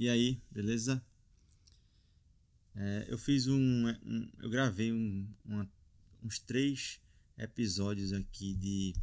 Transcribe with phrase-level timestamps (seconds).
[0.00, 1.04] E aí, beleza?
[2.74, 5.70] É, eu fiz um, um, Eu gravei um, uma,
[6.22, 6.98] uns três
[7.36, 8.94] episódios aqui de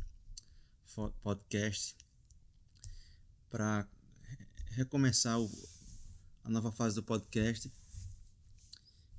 [1.21, 1.95] podcast
[3.47, 3.87] para
[4.71, 5.47] recomeçar o,
[6.43, 7.71] a nova fase do podcast.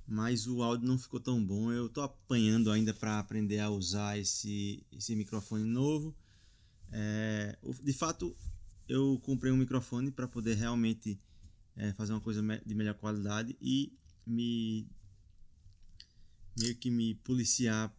[0.05, 1.71] Mas o áudio não ficou tão bom.
[1.71, 6.13] Eu estou apanhando ainda para aprender a usar esse, esse microfone novo.
[6.91, 8.35] É, de fato,
[8.85, 11.17] eu comprei um microfone para poder realmente
[11.79, 13.97] é, fazer uma coisa de melhor qualidade e
[14.27, 14.85] me
[16.59, 17.95] meio que me policiar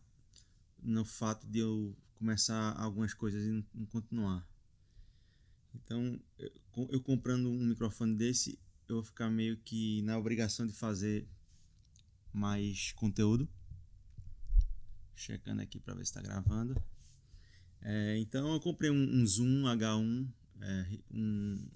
[0.82, 4.46] no fato de eu começar algumas coisas e não continuar.
[5.74, 6.20] Então,
[6.90, 11.26] eu, comprando um microfone desse, eu vou ficar meio que na obrigação de fazer
[12.30, 13.48] mais conteúdo.
[15.14, 16.80] Checando aqui para ver se está gravando.
[17.80, 20.28] É, então eu comprei um, um Zoom H1,
[20.60, 21.66] é, um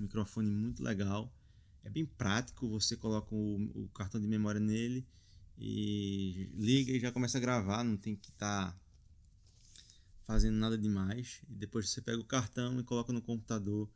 [0.00, 1.32] microfone muito legal.
[1.84, 5.06] É bem prático, você coloca o, o, cartão de memória nele
[5.58, 8.78] e liga e já começa a gravar, não tem que estar tá
[10.24, 11.42] fazendo nada demais.
[11.48, 13.88] E depois você pega o cartão e coloca no computador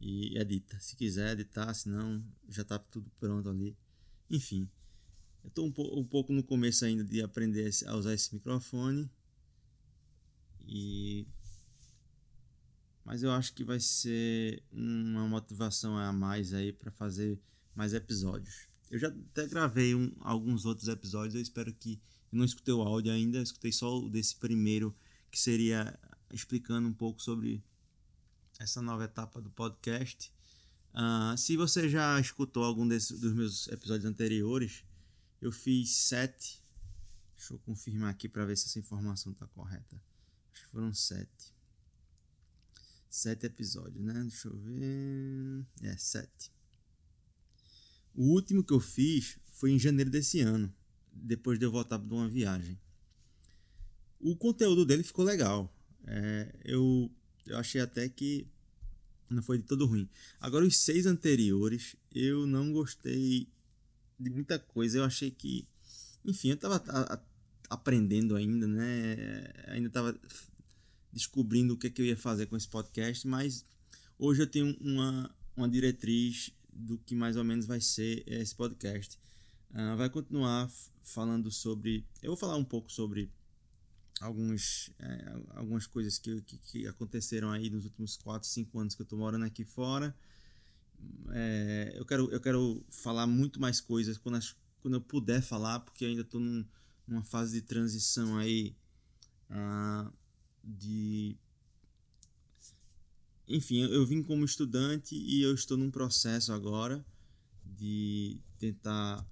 [0.00, 0.80] e edita.
[0.80, 3.76] Se quiser editar, se não, já está tudo pronto ali.
[4.30, 4.68] Enfim,
[5.44, 9.10] eu estou um, um pouco no começo ainda de aprender a usar esse microfone
[10.66, 11.26] e
[13.06, 17.40] mas eu acho que vai ser uma motivação a mais aí para fazer
[17.72, 18.66] mais episódios.
[18.90, 22.00] Eu já até gravei um, alguns outros episódios, eu espero que
[22.32, 24.92] eu não escutei o áudio ainda, escutei só o desse primeiro
[25.30, 25.96] que seria
[26.32, 27.62] explicando um pouco sobre
[28.58, 30.32] essa nova etapa do podcast.
[30.92, 34.84] Uh, se você já escutou algum dos meus episódios anteriores,
[35.40, 36.60] eu fiz sete.
[37.36, 40.02] Deixa eu confirmar aqui para ver se essa informação está correta.
[40.50, 41.55] Acho que foram sete.
[43.08, 44.20] Sete episódios, né?
[44.22, 45.66] Deixa eu ver.
[45.82, 46.50] É, sete.
[48.14, 50.72] O último que eu fiz foi em janeiro desse ano,
[51.12, 52.78] depois de eu voltar de uma viagem.
[54.20, 55.72] O conteúdo dele ficou legal.
[56.06, 57.10] É, eu,
[57.46, 58.46] eu achei até que
[59.28, 60.08] não foi de todo ruim.
[60.40, 63.48] Agora, os seis anteriores, eu não gostei
[64.18, 64.98] de muita coisa.
[64.98, 65.66] Eu achei que.
[66.24, 66.82] Enfim, eu estava
[67.68, 69.16] aprendendo ainda, né?
[69.68, 70.18] Ainda estava
[71.16, 73.64] descobrindo o que, é que eu ia fazer com esse podcast, mas
[74.18, 79.18] hoje eu tenho uma, uma diretriz do que mais ou menos vai ser esse podcast.
[79.70, 80.70] Uh, vai continuar
[81.02, 82.04] falando sobre.
[82.22, 83.32] Eu vou falar um pouco sobre
[84.20, 89.00] alguns, é, algumas coisas que, que, que, aconteceram aí nos últimos 4, 5 anos que
[89.00, 90.14] eu estou morando aqui fora.
[91.30, 95.80] É, eu, quero, eu quero falar muito mais coisas quando, as, quando eu puder falar,
[95.80, 96.64] porque ainda estou num,
[97.06, 98.74] numa fase de transição aí
[99.50, 100.12] uh,
[100.66, 101.36] de
[103.46, 107.04] enfim eu, eu vim como estudante e eu estou num processo agora
[107.64, 109.24] de tentar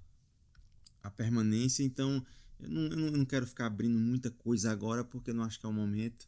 [1.05, 1.83] a permanência.
[1.83, 2.25] Então
[2.59, 5.65] eu não, eu não quero ficar abrindo muita coisa agora porque eu não acho que
[5.65, 6.27] é o momento.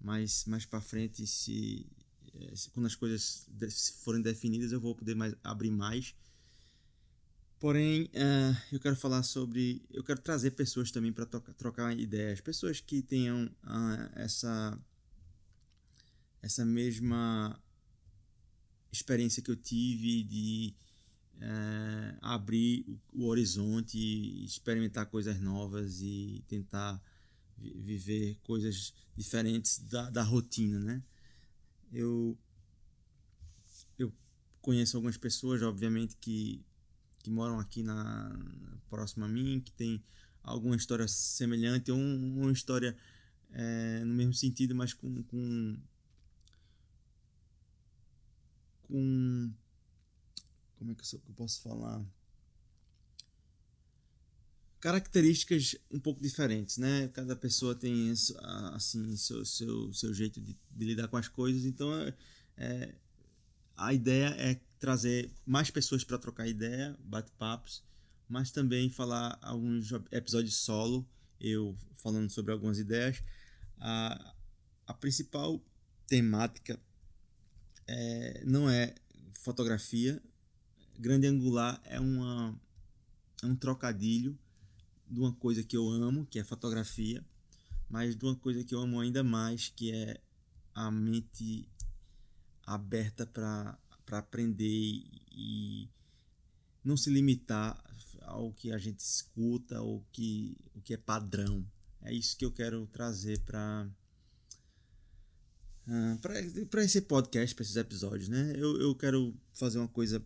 [0.00, 1.86] Mas mais para frente se,
[2.34, 3.48] eh, se, quando as coisas
[4.02, 6.14] forem definidas eu vou poder mais, abrir mais
[7.58, 9.82] Porém, uh, eu quero falar sobre.
[9.90, 12.40] Eu quero trazer pessoas também para trocar ideias.
[12.40, 14.78] Pessoas que tenham uh, essa,
[16.42, 17.58] essa mesma
[18.92, 20.74] experiência que eu tive de
[21.36, 23.98] uh, abrir o, o horizonte,
[24.44, 27.02] experimentar coisas novas e tentar
[27.56, 31.02] vi viver coisas diferentes da, da rotina, né?
[31.90, 32.36] Eu,
[33.98, 34.12] eu
[34.60, 36.62] conheço algumas pessoas, obviamente, que
[37.26, 38.38] que moram aqui na
[38.88, 40.00] próximo a mim, que tem
[40.44, 42.96] alguma história semelhante ou um, uma história
[43.50, 45.76] é, no mesmo sentido, mas com, com
[48.82, 49.52] com
[50.76, 52.00] como é que eu posso falar
[54.78, 57.08] características um pouco diferentes, né?
[57.08, 58.12] Cada pessoa tem
[58.72, 62.14] assim seu seu, seu jeito de, de lidar com as coisas, então é,
[62.56, 62.94] é,
[63.76, 67.82] a ideia é trazer mais pessoas para trocar ideia, bate-papos,
[68.28, 71.06] mas também falar alguns episódios solo,
[71.40, 73.22] eu falando sobre algumas ideias.
[73.78, 74.34] A,
[74.86, 75.62] a principal
[76.06, 76.78] temática
[77.86, 78.94] é, não é
[79.32, 80.20] fotografia,
[80.98, 82.58] grande angular é, uma,
[83.42, 84.36] é um trocadilho
[85.08, 87.24] de uma coisa que eu amo, que é fotografia,
[87.88, 90.20] mas de uma coisa que eu amo ainda mais, que é
[90.74, 91.68] a mente
[92.64, 95.90] aberta para para aprender e
[96.82, 97.82] não se limitar
[98.22, 101.66] ao que a gente escuta ou que, o que é padrão.
[102.02, 103.88] É isso que eu quero trazer para
[105.88, 108.52] uh, para esse podcast, para esses episódios, né?
[108.56, 110.24] Eu, eu quero fazer uma coisa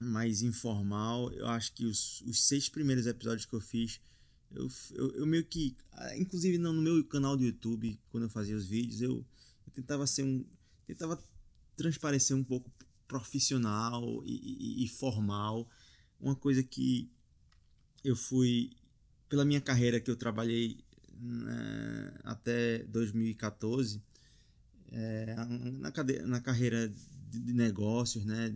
[0.00, 1.30] mais informal.
[1.32, 4.00] Eu acho que os, os seis primeiros episódios que eu fiz,
[4.50, 5.76] eu, eu, eu, meio que.
[5.92, 9.24] Ah, inclusive no meu canal do YouTube, quando eu fazia os vídeos, eu,
[9.66, 10.44] eu tentava ser um.
[10.86, 11.22] Tentava
[11.76, 12.70] transparecer um pouco
[13.12, 15.68] profissional e, e, e formal.
[16.18, 17.10] Uma coisa que
[18.02, 18.70] eu fui.
[19.28, 20.78] Pela minha carreira que eu trabalhei
[21.18, 24.02] né, até 2014,
[24.90, 25.34] é,
[25.78, 26.92] na, cadeira, na carreira
[27.30, 28.50] de negócios, né?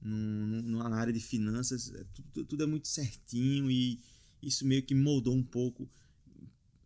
[0.00, 4.00] Na, área de finanças, é, tudo, tudo é muito certinho e
[4.40, 5.88] isso meio que moldou um pouco.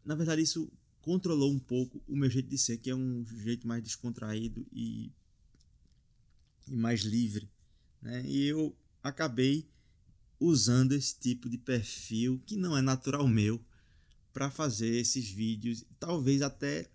[0.05, 0.71] Na verdade, isso
[1.03, 5.11] controlou um pouco o meu jeito de ser, que é um jeito mais descontraído e,
[6.69, 7.51] e mais livre.
[8.01, 8.25] Né?
[8.27, 9.69] E eu acabei
[10.39, 13.61] usando esse tipo de perfil, que não é natural meu,
[14.33, 15.85] para fazer esses vídeos.
[16.01, 16.91] Talvez até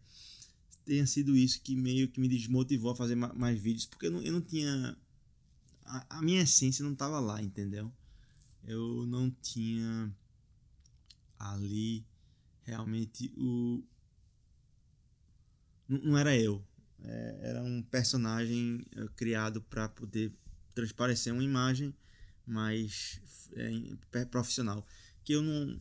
[0.85, 4.21] tenha sido isso que meio que me desmotivou a fazer mais vídeos, porque eu não,
[4.21, 4.97] eu não tinha
[5.87, 7.91] a, a minha essência não estava lá, entendeu?
[8.63, 10.13] Eu não tinha
[11.39, 12.05] ali
[12.63, 13.81] realmente o.
[15.87, 16.63] Não, não era eu.
[17.03, 20.31] É, era um personagem é, criado para poder
[20.73, 21.93] transparecer uma imagem
[22.45, 23.21] mais
[23.53, 24.85] é, profissional.
[25.23, 25.79] Que eu não.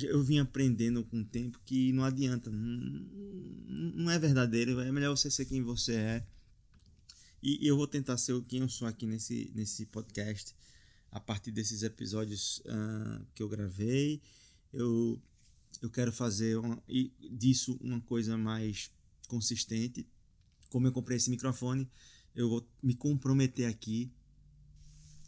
[0.00, 5.14] Eu vim aprendendo com o tempo que não adianta, não, não é verdadeiro, é melhor
[5.14, 6.26] você ser quem você é
[7.42, 10.54] e eu vou tentar ser quem eu sou aqui nesse, nesse podcast
[11.10, 14.22] a partir desses episódios uh, que eu gravei.
[14.72, 15.20] Eu,
[15.82, 16.80] eu quero fazer uma,
[17.32, 18.92] disso uma coisa mais
[19.26, 20.06] consistente.
[20.72, 21.86] Como eu comprei esse microfone,
[22.34, 24.10] eu vou me comprometer aqui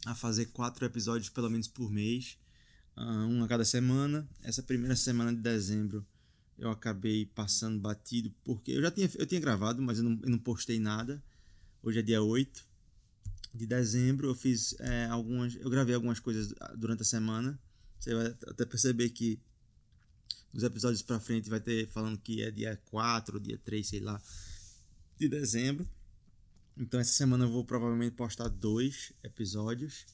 [0.07, 2.35] a fazer quatro episódios pelo menos por mês,
[2.97, 4.27] uh, um a cada semana.
[4.41, 6.03] Essa primeira semana de dezembro
[6.57, 10.29] eu acabei passando batido porque eu já tinha, eu tinha gravado, mas eu não, eu
[10.31, 11.21] não postei nada.
[11.83, 12.65] Hoje é dia 8
[13.53, 14.29] de dezembro.
[14.29, 15.55] Eu fiz é, algumas.
[15.57, 17.59] Eu gravei algumas coisas durante a semana.
[17.99, 19.39] Você vai até perceber que
[20.51, 24.19] nos episódios pra frente vai ter falando que é dia 4, dia 3, sei lá,
[25.17, 25.87] de dezembro.
[26.77, 30.05] Então essa semana eu vou provavelmente postar dois episódios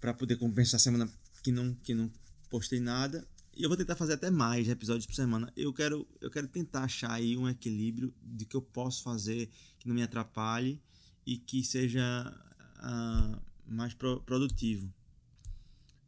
[0.00, 1.10] para poder compensar a semana
[1.42, 2.10] que não que não
[2.48, 3.26] postei nada.
[3.56, 5.52] E eu vou tentar fazer até mais episódios por semana.
[5.56, 9.50] Eu quero, eu quero tentar achar aí um equilíbrio de que eu posso fazer
[9.80, 10.80] que não me atrapalhe
[11.26, 12.32] e que seja
[12.76, 14.88] uh, mais pro, produtivo.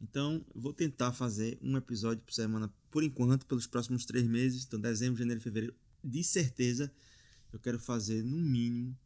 [0.01, 4.63] Então, vou tentar fazer um episódio por semana por enquanto, pelos próximos três meses.
[4.63, 5.75] Então, dezembro, janeiro e fevereiro.
[6.01, 6.91] De certeza,
[7.51, 8.97] eu quero fazer no mínimo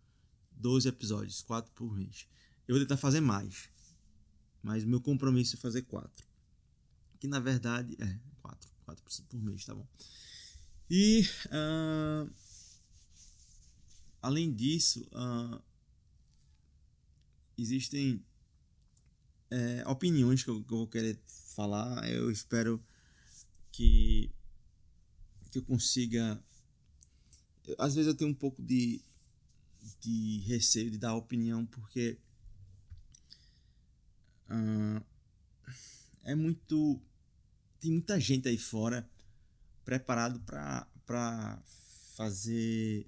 [0.52, 2.28] 12 episódios, 4 por mês.
[2.68, 3.70] Eu vou tentar fazer mais,
[4.62, 6.26] mas meu compromisso é fazer 4.
[7.20, 9.88] Que na verdade é 4, 4% por mês, tá bom?
[10.90, 12.32] E uh,
[14.22, 15.62] além disso, uh,
[17.58, 18.24] existem
[19.50, 21.20] é, opiniões que eu, que eu, vou querer
[21.56, 22.10] falar.
[22.10, 22.84] Eu espero
[23.72, 24.32] que,
[25.52, 26.42] que eu consiga.
[27.78, 29.02] Às vezes eu tenho um pouco de,
[30.02, 32.18] de receio de dar opinião, porque
[34.50, 35.04] uh,
[36.24, 37.00] é muito
[37.80, 39.08] tem muita gente aí fora
[39.84, 40.40] preparado
[41.06, 41.62] para
[42.16, 43.06] fazer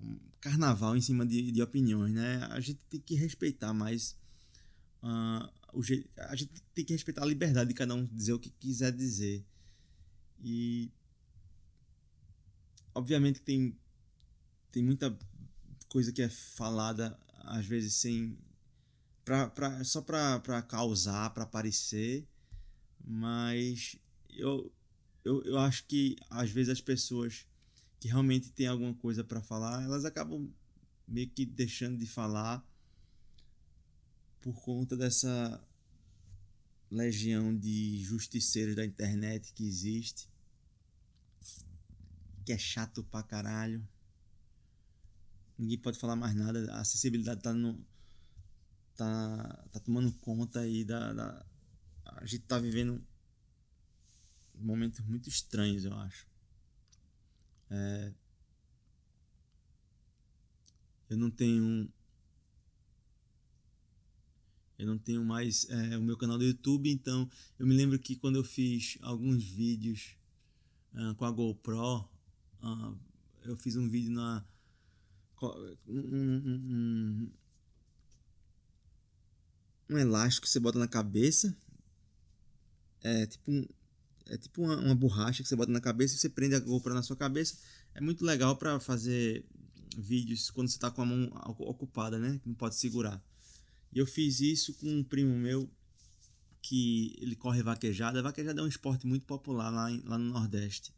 [0.00, 2.46] um carnaval em cima de, de opiniões, né?
[2.50, 4.16] A gente tem que respeitar mais
[5.02, 8.38] uh, o jeito, a gente tem que respeitar a liberdade de cada um dizer o
[8.38, 9.44] que quiser dizer.
[10.42, 10.90] E
[12.96, 13.78] obviamente tem
[14.72, 15.16] tem muita
[15.88, 18.38] coisa que é falada às vezes sem
[19.24, 22.26] pra, pra, só para causar, para aparecer
[23.04, 23.96] mas
[24.30, 24.72] eu,
[25.24, 27.46] eu, eu acho que às vezes as pessoas
[28.00, 30.50] que realmente têm alguma coisa para falar, elas acabam
[31.06, 32.66] meio que deixando de falar
[34.40, 35.62] por conta dessa
[36.90, 40.28] legião de justiceiros da internet que existe,
[42.46, 43.86] que é chato pra caralho.
[45.58, 47.84] Ninguém pode falar mais nada, a acessibilidade tá no
[48.94, 51.46] tá, tá tomando conta aí da, da
[52.04, 53.04] a gente tá vivendo
[54.54, 56.26] momentos muito estranhos, eu acho.
[57.68, 58.12] É,
[61.10, 61.92] eu não tenho
[64.78, 68.14] eu não tenho mais é, o meu canal do YouTube, então eu me lembro que
[68.14, 70.16] quando eu fiz alguns vídeos
[70.94, 72.08] uh, com a GoPro,
[72.66, 72.98] uh,
[73.44, 74.44] eu fiz um vídeo na
[75.42, 77.32] um, um, um,
[79.90, 81.56] um elástico que você bota na cabeça
[83.06, 83.64] é tipo, um,
[84.26, 86.92] é tipo uma, uma, borracha que você bota na cabeça e você prende a GoPro
[86.92, 87.56] na sua cabeça.
[87.94, 89.44] É muito legal para fazer
[89.96, 91.30] vídeos quando você está com a mão
[91.60, 92.40] ocupada, né?
[92.42, 93.22] Que não pode segurar.
[93.92, 95.70] E eu fiz isso com um primo meu
[96.60, 98.22] que ele corre vaquejada.
[98.22, 100.92] Vaquejada é um esporte muito popular lá, em, lá no Nordeste.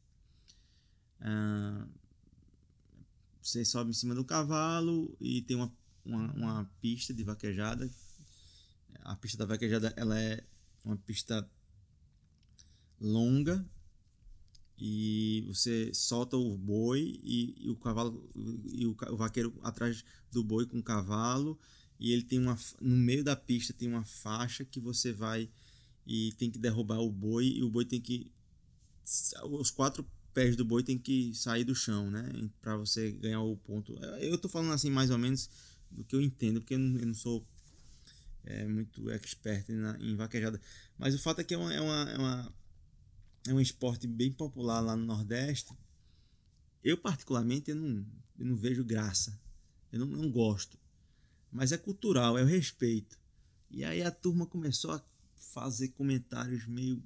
[3.43, 5.73] Você sobe em cima do cavalo e tem uma,
[6.05, 7.91] uma, uma, pista de vaquejada.
[9.03, 10.45] A pista da vaquejada ela é
[10.85, 11.49] uma pista
[13.01, 13.65] longa
[14.79, 18.31] e você solta o boi e, e o cavalo
[18.73, 21.59] e o, o, vaqueiro atrás do boi com o cavalo
[21.99, 25.51] e ele tem uma no meio da pista tem uma faixa que você vai
[26.07, 28.31] e tem que derrubar o boi e o boi tem que
[29.45, 33.57] os quatro pés do boi tem que sair do chão, né, para você ganhar o
[33.57, 33.93] ponto.
[34.21, 35.49] Eu tô falando assim mais ou menos
[35.91, 37.47] do que eu entendo, porque eu não, eu não sou
[38.45, 39.67] é, muito expert
[40.01, 40.61] em vaquejada,
[40.99, 42.55] mas o fato é que é uma, é uma, é uma
[43.49, 45.73] é um esporte bem popular lá no Nordeste.
[46.85, 48.07] Eu, particularmente, eu não,
[48.39, 49.39] eu não vejo graça.
[49.91, 50.79] Eu não, não gosto.
[51.51, 53.19] Mas é cultural, é o respeito.
[53.71, 55.03] E aí a turma começou a
[55.37, 57.03] fazer comentários meio.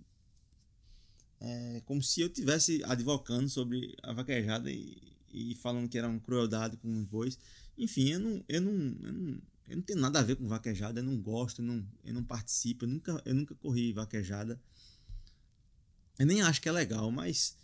[1.45, 4.97] É, como se eu tivesse advocando sobre a vaquejada e,
[5.33, 7.37] e falando que era uma crueldade com os bois.
[7.77, 8.73] Enfim, eu não, eu não,
[9.03, 11.85] eu não, eu não tenho nada a ver com vaquejada, eu não gosto, eu não,
[12.05, 14.61] eu não participo, eu nunca, eu nunca corri vaquejada.
[16.17, 17.57] Eu nem acho que é legal, mas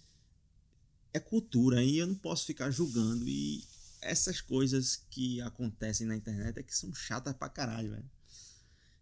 [1.13, 3.29] é cultura e eu não posso ficar julgando.
[3.29, 3.63] E
[4.01, 8.11] essas coisas que acontecem na internet é que são chatas pra caralho, velho.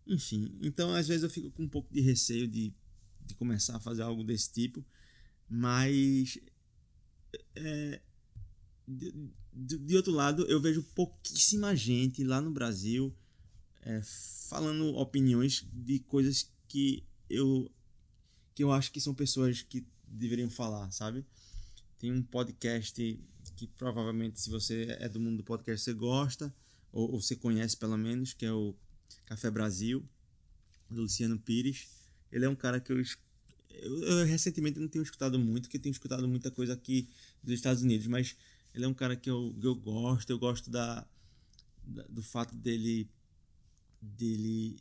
[0.07, 2.75] Enfim, então às vezes eu fico com um pouco de receio de,
[3.27, 4.85] de começar a fazer algo desse tipo,
[5.49, 6.39] mas.
[7.55, 8.01] É,
[8.87, 9.13] de,
[9.53, 13.15] de, outro lado, eu vejo pouquíssima gente lá no Brasil
[13.83, 14.03] é,
[14.49, 17.71] falando opiniões de coisas que eu
[18.55, 21.27] que eu acho que são pessoas que deveriam falar, sabe?
[21.99, 23.21] Tem um podcast
[23.55, 26.55] que provavelmente, se você é do mundo do podcast, você gosta,
[26.91, 28.75] ou, ou você conhece pelo menos, que é o
[29.27, 30.03] Café Brasil,
[30.91, 31.87] do Luciano Pires.
[32.31, 33.01] Ele é um cara que eu,
[33.71, 37.09] eu, eu recentemente não tenho escutado muito, porque tenho escutado muita coisa aqui
[37.43, 38.37] dos Estados Unidos, mas
[38.75, 41.07] ele é um cara que eu, que eu gosto, eu gosto da,
[41.85, 43.09] da do fato dele
[44.01, 44.77] dele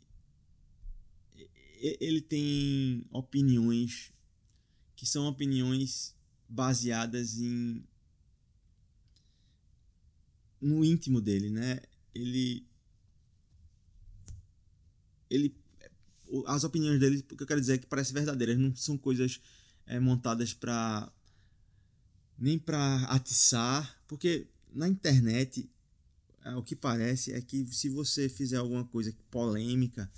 [2.00, 4.12] ele tem opiniões
[4.94, 6.14] que são opiniões
[6.48, 7.84] baseadas em
[10.60, 11.80] no íntimo dele, né?
[12.14, 12.66] Ele
[15.28, 15.54] ele
[16.46, 19.40] as opiniões dele, o que eu quero dizer é que parece verdadeiras, não são coisas
[19.86, 21.10] é, montadas para
[22.38, 25.70] nem para atiçar, porque na internet
[26.44, 30.10] é, o que parece é que se você fizer alguma coisa polêmica,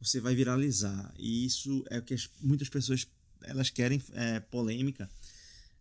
[0.00, 1.12] você vai viralizar.
[1.18, 3.06] E isso é o que as, muitas pessoas
[3.42, 5.10] elas querem é, polêmica.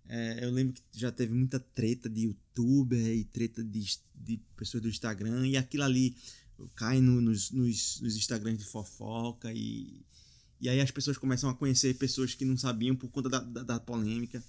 [0.08, 4.84] É, eu lembro que já teve muita treta de youtuber e treta de, de pessoas
[4.84, 6.16] do Instagram, e aquilo ali
[6.76, 10.02] cai no, nos, nos, nos Instagrams de fofoca, e,
[10.60, 13.64] e aí as pessoas começam a conhecer pessoas que não sabiam por conta da, da,
[13.64, 14.44] da polêmica.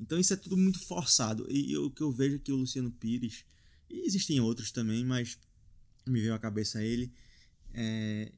[0.00, 1.46] Então isso é tudo muito forçado.
[1.48, 3.44] E o que eu vejo aqui o Luciano Pires,
[3.88, 5.38] e existem outros também, mas
[6.06, 7.12] me veio à cabeça ele,
[7.72, 8.32] é,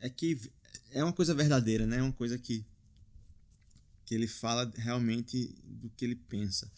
[0.00, 0.40] é que
[0.90, 1.98] é uma coisa verdadeira, né?
[1.98, 2.64] É uma coisa que,
[4.06, 6.70] que ele fala realmente do que ele pensa.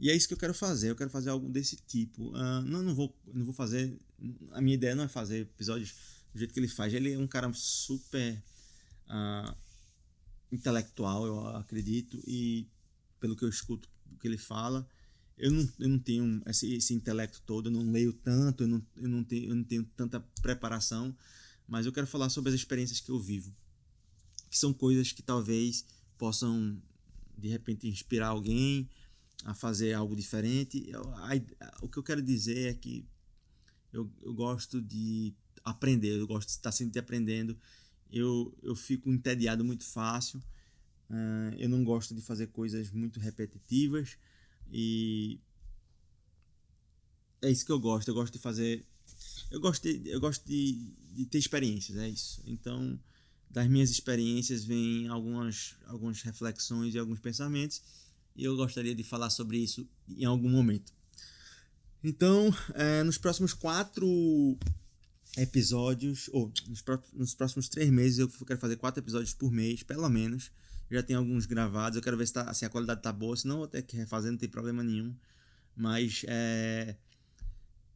[0.00, 0.90] E é isso que eu quero fazer.
[0.90, 2.28] Eu quero fazer algo desse tipo.
[2.30, 3.98] Uh, não, não vou, não vou fazer.
[4.52, 5.94] A minha ideia não é fazer episódios
[6.32, 6.92] do jeito que ele faz.
[6.92, 8.42] Ele é um cara super
[9.06, 9.56] uh,
[10.50, 12.66] intelectual, eu acredito, e
[13.20, 14.88] pelo que eu escuto do que ele fala,
[15.36, 18.86] eu não, eu não tenho esse, esse intelecto todo, eu não leio tanto, eu não,
[18.96, 21.16] eu, não tenho, eu não tenho tanta preparação,
[21.66, 23.54] mas eu quero falar sobre as experiências que eu vivo,
[24.50, 25.84] que são coisas que talvez
[26.16, 26.80] possam
[27.36, 28.88] de repente inspirar alguém
[29.44, 30.84] a fazer algo diferente.
[30.88, 31.30] Eu, a,
[31.82, 33.06] o que eu quero dizer é que
[33.92, 37.56] eu, eu gosto de aprender, eu gosto de estar sempre aprendendo.
[38.10, 40.38] Eu, eu fico entediado muito fácil,
[41.10, 44.16] uh, eu não gosto de fazer coisas muito repetitivas
[44.70, 45.38] e
[47.40, 48.08] é isso que eu gosto.
[48.08, 48.84] Eu gosto de fazer.
[49.50, 52.42] Eu gosto de, eu gosto de, de ter experiências, é isso.
[52.46, 52.98] Então,
[53.48, 57.82] das minhas experiências vêm algumas, algumas reflexões e alguns pensamentos.
[58.36, 60.92] E eu gostaria de falar sobre isso em algum momento.
[62.02, 64.56] Então, é, nos próximos quatro
[65.36, 70.08] episódios, ou nos, nos próximos três meses, eu quero fazer quatro episódios por mês, pelo
[70.08, 70.50] menos
[70.90, 71.96] já tem alguns gravados.
[71.96, 73.36] Eu quero ver se, tá, se a qualidade tá boa.
[73.36, 75.14] Senão vou ter que refazer, não tem problema nenhum.
[75.76, 76.96] Mas é,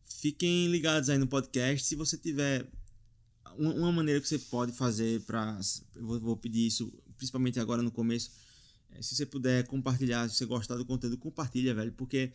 [0.04, 1.86] fiquem ligados aí no podcast.
[1.86, 2.66] Se você tiver
[3.56, 5.58] uma, uma maneira que você pode fazer para.
[5.96, 8.30] Vou, vou, pedir isso, principalmente agora no começo.
[8.90, 11.92] É, se você puder compartilhar, se você gostar do conteúdo, compartilha, velho.
[11.92, 12.30] Porque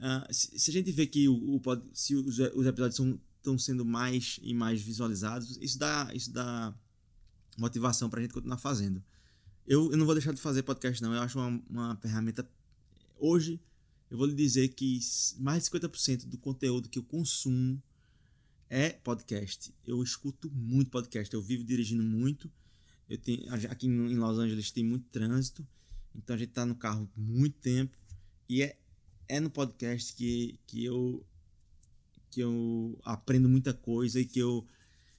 [0.00, 2.98] uh, se, se, a gente vê que o, o se os, os episódios
[3.36, 5.58] estão sendo mais e mais visualizados.
[5.60, 6.74] Isso dá, isso dá
[7.58, 9.02] motivação para a gente continuar fazendo.
[9.66, 11.14] Eu, eu não vou deixar de fazer podcast, não.
[11.14, 12.48] Eu acho uma, uma ferramenta.
[13.18, 13.60] Hoje,
[14.10, 14.98] eu vou lhe dizer que
[15.38, 17.80] mais de 50% do conteúdo que eu consumo
[18.68, 19.72] é podcast.
[19.86, 21.32] Eu escuto muito podcast.
[21.34, 22.50] Eu vivo dirigindo muito.
[23.08, 25.66] Eu tenho, aqui em Los Angeles tem muito trânsito.
[26.14, 27.96] Então a gente tá no carro muito tempo.
[28.48, 28.76] E é,
[29.30, 31.24] é no podcast que, que eu
[32.30, 34.66] que eu aprendo muita coisa e que eu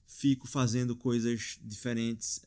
[0.06, 2.41] fico fazendo coisas diferentes.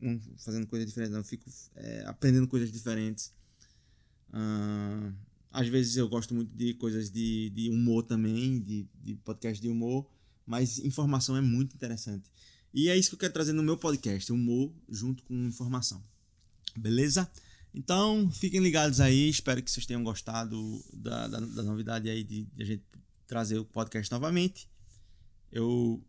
[0.00, 3.32] Uh, fazendo coisas diferentes, não, fico é, aprendendo coisas diferentes.
[4.30, 5.12] Uh,
[5.52, 9.68] às vezes eu gosto muito de coisas de, de humor também, de, de podcast de
[9.68, 10.08] humor,
[10.46, 12.30] mas informação é muito interessante.
[12.72, 16.02] E é isso que eu quero trazer no meu podcast, humor junto com informação.
[16.76, 17.30] Beleza?
[17.78, 22.42] Então, fiquem ligados aí, espero que vocês tenham gostado da, da, da novidade aí de,
[22.46, 22.82] de a gente
[23.24, 24.68] trazer o podcast novamente.
[25.52, 26.02] Eu,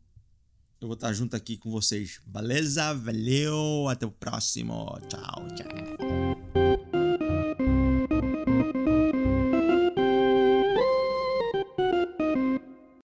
[0.82, 2.20] eu vou estar junto aqui com vocês.
[2.26, 2.92] Beleza?
[2.96, 3.88] Valeu!
[3.88, 5.00] Até o próximo.
[5.08, 6.09] Tchau, tchau.